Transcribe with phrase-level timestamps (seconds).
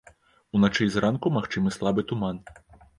[0.59, 2.45] Уначы і зранку магчымы слабы туман.